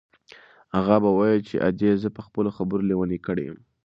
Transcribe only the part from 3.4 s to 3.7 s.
یم.